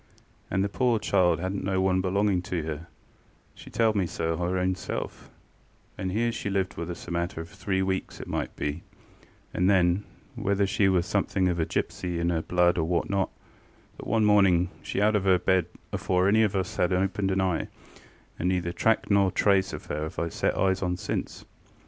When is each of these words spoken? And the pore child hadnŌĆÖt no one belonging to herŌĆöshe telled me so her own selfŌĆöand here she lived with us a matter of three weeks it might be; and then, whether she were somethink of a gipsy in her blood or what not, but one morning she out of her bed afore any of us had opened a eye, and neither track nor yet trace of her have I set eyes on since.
And 0.49 0.63
the 0.63 0.67
pore 0.67 0.99
child 0.99 1.39
hadnŌĆÖt 1.39 1.61
no 1.61 1.79
one 1.79 2.01
belonging 2.01 2.41
to 2.41 2.63
herŌĆöshe 2.63 3.71
telled 3.71 3.95
me 3.95 4.07
so 4.07 4.35
her 4.35 4.57
own 4.57 4.73
selfŌĆöand 4.73 6.11
here 6.11 6.31
she 6.31 6.49
lived 6.49 6.75
with 6.75 6.89
us 6.89 7.07
a 7.07 7.11
matter 7.11 7.39
of 7.39 7.49
three 7.49 7.83
weeks 7.83 8.19
it 8.19 8.25
might 8.27 8.55
be; 8.55 8.81
and 9.53 9.69
then, 9.69 10.03
whether 10.33 10.65
she 10.65 10.89
were 10.89 11.03
somethink 11.03 11.49
of 11.49 11.59
a 11.59 11.67
gipsy 11.67 12.17
in 12.19 12.31
her 12.31 12.41
blood 12.41 12.79
or 12.79 12.85
what 12.87 13.11
not, 13.11 13.29
but 13.95 14.07
one 14.07 14.25
morning 14.25 14.71
she 14.81 14.99
out 14.99 15.15
of 15.15 15.25
her 15.25 15.37
bed 15.37 15.67
afore 15.93 16.27
any 16.27 16.41
of 16.41 16.55
us 16.55 16.77
had 16.77 16.91
opened 16.91 17.29
a 17.29 17.39
eye, 17.39 17.67
and 18.39 18.49
neither 18.49 18.71
track 18.71 19.11
nor 19.11 19.27
yet 19.27 19.35
trace 19.35 19.71
of 19.71 19.85
her 19.85 20.01
have 20.01 20.17
I 20.17 20.29
set 20.29 20.57
eyes 20.57 20.81
on 20.81 20.97
since. 20.97 21.45